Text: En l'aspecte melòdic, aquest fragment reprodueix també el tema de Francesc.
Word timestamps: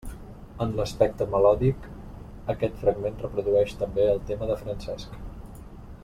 En 0.63 0.71
l'aspecte 0.77 1.27
melòdic, 1.33 1.83
aquest 2.55 2.81
fragment 2.85 3.21
reprodueix 3.27 3.75
també 3.85 4.07
el 4.17 4.23
tema 4.31 4.49
de 4.53 4.57
Francesc. 4.63 5.21